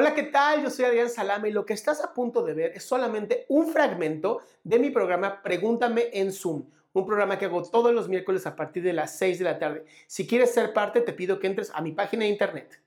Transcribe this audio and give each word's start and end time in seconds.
Hola, 0.00 0.14
¿qué 0.14 0.22
tal? 0.22 0.62
Yo 0.62 0.70
soy 0.70 0.84
Adrián 0.84 1.10
Salama 1.10 1.48
y 1.48 1.50
lo 1.50 1.66
que 1.66 1.72
estás 1.72 2.04
a 2.04 2.14
punto 2.14 2.44
de 2.44 2.54
ver 2.54 2.70
es 2.72 2.84
solamente 2.84 3.46
un 3.48 3.66
fragmento 3.66 4.42
de 4.62 4.78
mi 4.78 4.90
programa 4.90 5.42
Pregúntame 5.42 6.10
en 6.12 6.32
Zoom, 6.32 6.70
un 6.92 7.04
programa 7.04 7.36
que 7.36 7.46
hago 7.46 7.68
todos 7.68 7.92
los 7.92 8.08
miércoles 8.08 8.46
a 8.46 8.54
partir 8.54 8.84
de 8.84 8.92
las 8.92 9.18
6 9.18 9.40
de 9.40 9.44
la 9.44 9.58
tarde. 9.58 9.86
Si 10.06 10.24
quieres 10.24 10.54
ser 10.54 10.72
parte, 10.72 11.00
te 11.00 11.12
pido 11.12 11.40
que 11.40 11.48
entres 11.48 11.72
a 11.74 11.80
mi 11.80 11.90
página 11.90 12.22
de 12.22 12.30
internet. 12.30 12.80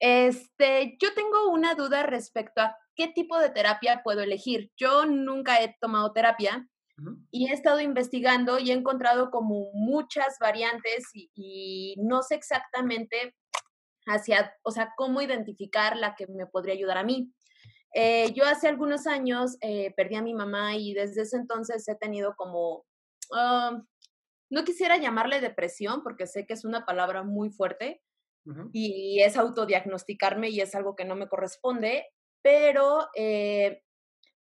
Este, 0.00 0.96
yo 0.98 1.12
tengo 1.12 1.50
una 1.50 1.74
duda 1.74 2.04
respecto 2.04 2.62
a 2.62 2.74
qué 2.94 3.08
tipo 3.08 3.38
de 3.38 3.50
terapia 3.50 4.00
puedo 4.02 4.22
elegir. 4.22 4.72
Yo 4.78 5.04
nunca 5.04 5.62
he 5.62 5.76
tomado 5.78 6.12
terapia 6.12 6.66
y 7.30 7.50
he 7.50 7.52
estado 7.52 7.80
investigando 7.80 8.58
y 8.58 8.70
he 8.70 8.74
encontrado 8.74 9.30
como 9.30 9.72
muchas 9.74 10.38
variantes 10.40 11.10
y, 11.12 11.30
y 11.34 11.96
no 11.98 12.22
sé 12.22 12.36
exactamente 12.36 13.34
hacia, 14.06 14.54
o 14.62 14.70
sea, 14.70 14.92
cómo 14.96 15.20
identificar 15.20 15.96
la 15.96 16.14
que 16.14 16.26
me 16.26 16.46
podría 16.46 16.74
ayudar 16.74 16.98
a 16.98 17.04
mí. 17.04 17.32
Eh, 17.94 18.32
yo 18.34 18.44
hace 18.44 18.68
algunos 18.68 19.06
años 19.06 19.56
eh, 19.60 19.92
perdí 19.96 20.16
a 20.16 20.22
mi 20.22 20.34
mamá 20.34 20.76
y 20.76 20.94
desde 20.94 21.22
ese 21.22 21.36
entonces 21.36 21.86
he 21.88 21.94
tenido 21.94 22.34
como, 22.36 22.84
ah, 23.34 23.80
no 24.50 24.64
quisiera 24.64 24.96
llamarle 24.96 25.40
depresión 25.40 26.02
porque 26.02 26.26
sé 26.26 26.46
que 26.46 26.54
es 26.54 26.64
una 26.64 26.84
palabra 26.84 27.22
muy 27.22 27.50
fuerte 27.50 28.02
y 28.72 29.20
es 29.22 29.36
autodiagnosticarme 29.36 30.50
y 30.50 30.60
es 30.60 30.76
algo 30.76 30.94
que 30.94 31.04
no 31.04 31.16
me 31.16 31.26
corresponde, 31.26 32.06
pero 32.42 33.08
eh, 33.16 33.82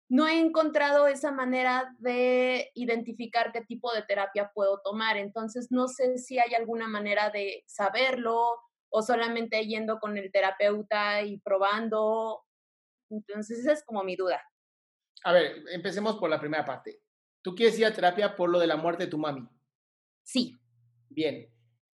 no 0.09 0.27
he 0.27 0.39
encontrado 0.39 1.07
esa 1.07 1.31
manera 1.31 1.91
de 1.97 2.69
identificar 2.75 3.51
qué 3.51 3.61
tipo 3.61 3.91
de 3.93 4.03
terapia 4.03 4.51
puedo 4.53 4.79
tomar. 4.83 5.17
Entonces, 5.17 5.71
no 5.71 5.87
sé 5.87 6.19
si 6.19 6.37
hay 6.37 6.53
alguna 6.53 6.87
manera 6.87 7.31
de 7.31 7.63
saberlo 7.65 8.59
o 8.89 9.01
solamente 9.01 9.65
yendo 9.65 9.99
con 9.99 10.17
el 10.17 10.31
terapeuta 10.31 11.21
y 11.21 11.37
probando. 11.39 12.43
Entonces, 13.09 13.59
esa 13.59 13.73
es 13.73 13.83
como 13.83 14.03
mi 14.03 14.15
duda. 14.15 14.41
A 15.23 15.31
ver, 15.31 15.63
empecemos 15.71 16.17
por 16.17 16.29
la 16.29 16.39
primera 16.39 16.65
parte. 16.65 17.01
¿Tú 17.41 17.55
quieres 17.55 17.77
ir 17.77 17.85
a 17.85 17.93
terapia 17.93 18.35
por 18.35 18.49
lo 18.49 18.59
de 18.59 18.67
la 18.67 18.75
muerte 18.75 19.05
de 19.05 19.09
tu 19.09 19.17
mami? 19.17 19.47
Sí. 20.23 20.59
Bien. 21.09 21.51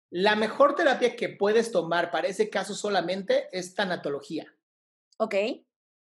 La 0.09 0.35
mejor 0.35 0.75
terapia 0.75 1.15
que 1.15 1.29
puedes 1.29 1.71
tomar 1.71 2.11
para 2.11 2.27
ese 2.27 2.49
caso 2.49 2.73
solamente 2.73 3.47
es 3.51 3.75
tanatología. 3.75 4.53
Ok. 5.17 5.35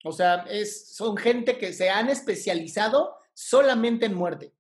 O 0.04 0.12
sea, 0.12 0.46
es, 0.50 0.96
son 0.96 1.18
gente 1.18 1.58
que 1.58 1.74
se 1.74 1.90
han 1.90 2.10
especializado 2.10 3.16
solamente 3.34 4.08
en 4.08 4.16
muerte. 4.16 4.56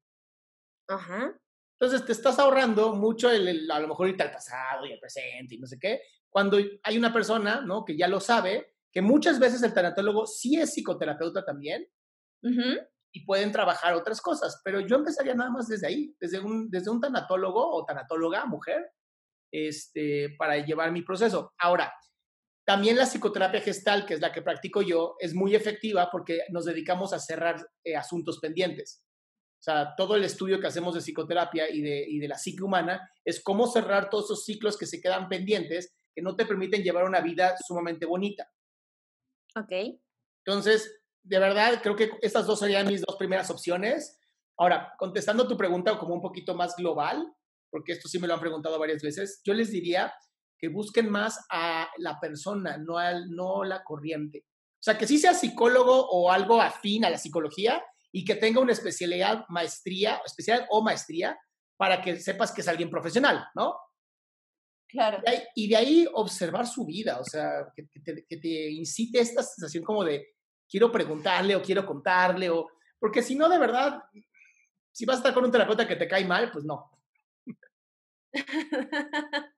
Ajá. 0.88 1.40
Entonces 1.82 2.06
te 2.06 2.12
estás 2.12 2.38
ahorrando 2.38 2.94
mucho 2.94 3.32
el, 3.32 3.70
a 3.72 3.80
lo 3.80 3.88
mejor 3.88 4.10
irte 4.10 4.22
al 4.22 4.32
pasado 4.32 4.86
y 4.86 4.94
al 4.94 5.00
presente 5.00 5.56
y 5.56 5.58
no 5.58 5.66
sé 5.66 5.80
qué, 5.80 6.00
cuando 6.30 6.60
hay 6.84 6.96
una 6.96 7.12
persona, 7.12 7.62
¿no? 7.62 7.84
Que 7.84 7.98
ya 7.98 8.08
lo 8.08 8.20
sabe, 8.20 8.76
que 8.92 9.02
muchas 9.02 9.40
veces 9.40 9.64
el 9.64 9.74
tanatólogo 9.74 10.28
sí 10.28 10.60
es 10.60 10.76
psicoterapeuta 10.76 11.44
también 11.44 11.88
y 13.12 13.26
pueden 13.26 13.52
trabajar 13.52 13.96
otras 13.96 14.22
cosas, 14.22 14.62
pero 14.64 14.80
yo 14.82 14.96
empezaría 14.98 15.34
nada 15.34 15.50
más 15.50 15.68
desde 15.68 15.88
ahí, 15.88 16.16
desde 16.20 16.40
un, 16.40 16.70
desde 16.70 16.92
un 16.92 17.02
tanatólogo 17.02 17.76
o 17.76 17.84
tanatóloga, 17.84 18.46
mujer, 18.46 18.92
este, 19.52 20.36
para 20.38 20.64
llevar 20.64 20.92
mi 20.92 21.02
proceso. 21.02 21.52
Ahora, 21.58 21.92
también 22.64 22.96
la 22.96 23.08
psicoterapia 23.08 23.60
gestal, 23.60 24.06
que 24.06 24.14
es 24.14 24.22
la 24.22 24.32
que 24.32 24.44
practico 24.44 24.84
yo, 24.84 25.16
es 25.20 25.34
muy 25.34 25.56
efectiva 25.56 26.10
porque 26.12 26.42
nos 26.52 26.66
dedicamos 26.66 27.12
a 27.12 27.20
cerrar 27.20 27.68
eh, 27.84 27.96
asuntos 27.96 28.38
pendientes. 28.40 29.04
O 29.62 29.64
sea, 29.64 29.94
todo 29.96 30.16
el 30.16 30.24
estudio 30.24 30.60
que 30.60 30.66
hacemos 30.66 30.96
de 30.96 31.02
psicoterapia 31.02 31.70
y 31.70 31.82
de, 31.82 32.04
y 32.10 32.18
de 32.18 32.28
la 32.28 32.40
psique 32.40 32.64
humana 32.64 33.12
es 33.24 33.44
cómo 33.44 33.68
cerrar 33.68 34.10
todos 34.10 34.26
esos 34.26 34.44
ciclos 34.44 34.76
que 34.76 34.88
se 34.88 35.00
quedan 35.00 35.30
pendientes, 35.30 35.94
que 36.16 36.24
no 36.24 36.36
te 36.36 36.48
permiten 36.48 36.82
llevar 36.82 37.06
una 37.06 37.22
vida 37.22 37.56
sumamente 37.64 38.08
bonita. 38.08 38.52
Ok. 39.56 39.72
Entonces, 40.44 41.04
de 41.22 41.38
verdad, 41.38 41.80
creo 41.84 41.96
que 41.96 42.10
estas 42.24 42.48
dos 42.48 42.58
serían 42.58 42.88
mis 42.88 43.02
dos 43.02 43.16
primeras 43.18 43.52
opciones. 43.52 44.20
Ahora, 44.58 44.96
contestando 44.98 45.48
tu 45.48 45.56
pregunta 45.56 46.00
como 46.00 46.16
un 46.16 46.22
poquito 46.22 46.56
más 46.56 46.76
global, 46.76 47.32
porque 47.70 47.92
esto 47.92 48.10
sí 48.10 48.18
me 48.18 48.28
lo 48.28 48.34
han 48.34 48.40
preguntado 48.40 48.80
varias 48.80 49.04
veces, 49.04 49.42
yo 49.44 49.54
les 49.54 49.70
diría 49.70 50.12
que 50.58 50.70
busquen 50.70 51.08
más 51.08 51.46
a 51.52 51.88
la 51.98 52.20
persona, 52.20 52.78
no, 52.78 52.98
al, 52.98 53.30
no 53.30 53.64
la 53.64 53.84
corriente. 53.84 54.44
O 54.48 54.84
sea, 54.84 54.98
que 54.98 55.06
sí 55.06 55.20
sea 55.20 55.36
psicólogo 55.36 56.08
o 56.10 56.32
algo 56.32 56.60
afín 56.60 57.06
a 57.06 57.12
la 57.12 57.20
psicología, 57.20 57.84
y 58.12 58.26
que 58.26 58.36
tenga 58.36 58.60
una 58.60 58.74
especialidad, 58.74 59.46
maestría, 59.50 60.22
especial 60.26 60.68
o 60.70 60.82
maestría, 60.84 61.40
para 61.78 62.02
que 62.02 62.18
sepas 62.18 62.52
que 62.52 62.62
es 62.62 62.68
alguien 62.68 62.90
profesional, 62.90 63.48
¿no? 63.56 63.76
Claro. 64.88 65.20
Y 65.56 65.70
de 65.70 65.78
ahí, 65.78 66.08
observar 66.14 66.68
su 66.68 66.86
vida, 66.86 67.20
o 67.20 67.24
sea, 67.24 67.72
que, 67.74 67.88
te, 68.38 68.70
incite 68.72 69.20
esta 69.20 69.42
sensación 69.42 69.84
como 69.86 70.04
de 70.04 70.36
quiero 70.70 70.92
preguntarle 70.92 71.56
o 71.56 71.62
quiero 71.62 71.86
contarle, 71.86 72.50
o 72.50 72.68
porque 73.00 73.24
si 73.24 73.36
no, 73.36 73.48
de 73.48 73.58
verdad, 73.58 74.04
si 74.92 75.06
vas 75.06 75.16
a 75.16 75.20
estar 75.20 75.34
con 75.34 75.46
un 75.46 75.52
terapeuta 75.52 75.88
que 75.88 75.96
te 75.96 76.10
cae 76.10 76.26
mal, 76.26 76.52
pues 76.52 76.66
no. 76.66 76.92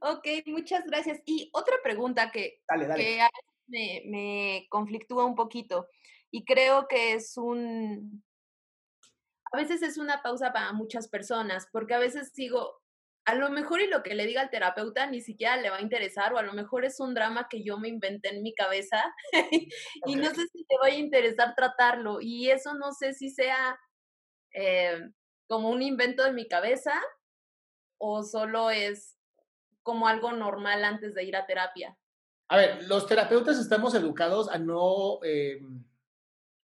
ok, 0.00 0.26
muchas 0.46 0.84
gracias. 0.86 1.20
Y 1.26 1.50
otra 1.52 1.76
pregunta 1.82 2.30
que, 2.30 2.62
que 2.96 3.28
me, 3.66 4.02
me 4.06 4.66
conflictúa 4.70 5.26
un 5.26 5.34
poquito 5.34 5.86
y 6.36 6.44
creo 6.44 6.86
que 6.86 7.14
es 7.14 7.38
un, 7.38 8.22
a 9.50 9.56
veces 9.56 9.80
es 9.80 9.96
una 9.96 10.22
pausa 10.22 10.52
para 10.52 10.74
muchas 10.74 11.08
personas, 11.08 11.66
porque 11.72 11.94
a 11.94 11.98
veces 11.98 12.34
digo, 12.34 12.82
a 13.24 13.34
lo 13.34 13.48
mejor 13.48 13.80
y 13.80 13.86
lo 13.86 14.02
que 14.02 14.14
le 14.14 14.26
diga 14.26 14.42
al 14.42 14.50
terapeuta 14.50 15.06
ni 15.06 15.22
siquiera 15.22 15.56
le 15.56 15.70
va 15.70 15.78
a 15.78 15.80
interesar, 15.80 16.34
o 16.34 16.38
a 16.38 16.42
lo 16.42 16.52
mejor 16.52 16.84
es 16.84 17.00
un 17.00 17.14
drama 17.14 17.48
que 17.48 17.64
yo 17.64 17.78
me 17.78 17.88
inventé 17.88 18.36
en 18.36 18.42
mi 18.42 18.54
cabeza 18.54 19.02
y 20.06 20.16
no 20.16 20.28
sé 20.28 20.46
si 20.52 20.62
te 20.66 20.76
va 20.76 20.88
a 20.88 20.90
interesar 20.90 21.54
tratarlo. 21.54 22.20
Y 22.20 22.50
eso 22.50 22.74
no 22.74 22.92
sé 22.92 23.14
si 23.14 23.30
sea 23.30 23.80
eh, 24.52 25.08
como 25.48 25.70
un 25.70 25.80
invento 25.80 26.22
de 26.22 26.34
mi 26.34 26.46
cabeza 26.46 26.92
o 27.96 28.22
solo 28.22 28.68
es 28.68 29.16
como 29.82 30.06
algo 30.06 30.32
normal 30.32 30.84
antes 30.84 31.14
de 31.14 31.24
ir 31.24 31.34
a 31.34 31.46
terapia. 31.46 31.96
A 32.48 32.58
ver, 32.58 32.84
los 32.88 33.06
terapeutas 33.06 33.58
estamos 33.58 33.94
educados 33.94 34.50
a 34.50 34.58
no... 34.58 35.20
Eh 35.24 35.62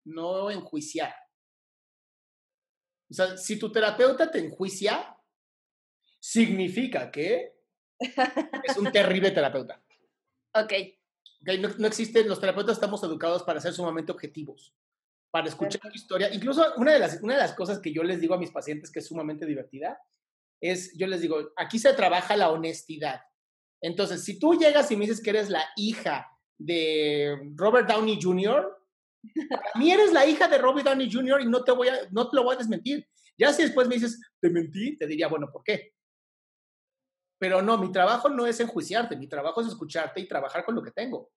no 0.05 0.51
enjuiciar. 0.51 1.15
O 3.11 3.15
sea, 3.15 3.37
si 3.37 3.59
tu 3.59 3.71
terapeuta 3.71 4.31
te 4.31 4.39
enjuicia, 4.39 5.17
significa 6.19 7.11
que 7.11 7.55
es 7.99 8.77
un 8.77 8.91
terrible 8.91 9.31
terapeuta. 9.31 9.83
Ok. 10.55 10.65
okay 10.65 10.99
no, 11.61 11.69
no, 11.79 11.87
existen, 11.87 12.29
los 12.29 12.41
terapeutas 12.41 12.77
estamos 12.77 13.03
educados 13.05 13.43
para 13.43 13.61
ser 13.61 13.75
sumamente 13.75 14.13
objetivos, 14.13 14.75
para 15.31 15.49
escuchar 15.49 15.81
tu 15.81 15.95
historia. 15.97 16.33
Incluso 16.33 16.65
una 16.77 16.93
de, 16.93 16.99
las, 16.99 17.21
una 17.23 17.35
de 17.35 17.41
las 17.41 17.53
cosas 17.55 17.79
que 17.79 17.93
yo 17.93 18.03
les 18.03 18.21
digo 18.21 18.35
a 18.35 18.39
mis 18.39 18.51
pacientes 18.51 18.91
que 18.91 19.01
es 19.01 19.07
sumamente 19.07 19.45
divertida 19.45 20.01
es, 20.61 20.97
yo 20.97 21.07
les 21.07 21.21
digo, 21.21 21.53
aquí 21.57 21.79
se 21.79 21.93
trabaja 21.93 22.37
la 22.37 22.51
honestidad. 22.51 23.21
Entonces, 23.83 24.25
si 24.25 24.39
tú 24.39 24.55
llegas 24.55 24.91
y 24.91 24.97
me 24.97 25.07
dices 25.07 25.23
que 25.23 25.31
eres 25.31 25.51
la 25.51 25.63
hija 25.77 26.27
de 26.57 27.37
Robert 27.55 27.89
Downey 27.89 28.19
Jr., 28.21 28.75
a 29.75 29.79
mí 29.79 29.91
eres 29.91 30.13
la 30.13 30.27
hija 30.27 30.49
de 30.49 30.59
Robbie 30.59 30.83
Downey 30.83 31.11
Jr. 31.11 31.41
y 31.41 31.47
no 31.47 31.65
te, 31.65 31.73
voy 31.73 31.89
a, 31.89 31.97
no 32.11 32.29
te 32.29 32.37
lo 32.37 32.45
voy 32.45 32.55
a 32.55 32.59
desmentir. 32.59 33.07
Ya 33.37 33.53
si 33.53 33.63
después 33.63 33.89
me 33.89 33.97
dices, 33.97 34.21
te 34.41 34.51
mentí, 34.51 34.97
te 34.97 35.07
diría, 35.07 35.29
bueno, 35.29 35.51
¿por 35.51 35.63
qué? 35.63 35.93
Pero 37.39 37.63
no, 37.63 37.79
mi 37.79 37.91
trabajo 37.91 38.29
no 38.29 38.47
es 38.47 38.61
enjuiciarte, 38.61 39.17
mi 39.17 39.29
trabajo 39.29 39.61
es 39.61 39.69
escucharte 39.69 40.21
y 40.21 40.29
trabajar 40.29 40.65
con 40.65 40.75
lo 40.75 40.83
que 40.83 40.93
tengo. 40.93 41.31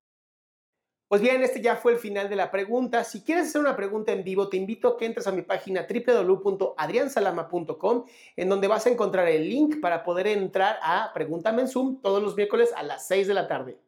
Pues 1.07 1.21
bien, 1.21 1.41
este 1.41 1.61
ya 1.61 1.77
fue 1.77 1.93
el 1.93 1.99
final 1.99 2.29
de 2.29 2.35
la 2.35 2.51
pregunta. 2.51 3.05
Si 3.05 3.23
quieres 3.23 3.47
hacer 3.47 3.61
una 3.61 3.77
pregunta 3.77 4.11
en 4.11 4.25
vivo, 4.25 4.49
te 4.49 4.57
invito 4.57 4.89
a 4.89 4.97
que 4.97 5.05
entres 5.05 5.25
a 5.25 5.31
mi 5.31 5.41
página 5.41 5.87
www.adriansalama.com, 5.87 8.05
en 8.35 8.49
donde 8.49 8.67
vas 8.67 8.85
a 8.85 8.89
encontrar 8.89 9.29
el 9.29 9.49
link 9.49 9.79
para 9.79 10.03
poder 10.03 10.27
entrar 10.27 10.77
a 10.81 11.11
Pregúntame 11.13 11.61
en 11.61 11.69
Zoom 11.69 12.01
todos 12.01 12.21
los 12.21 12.35
miércoles 12.35 12.73
a 12.75 12.83
las 12.83 13.07
6 13.07 13.27
de 13.27 13.33
la 13.33 13.47
tarde. 13.47 13.79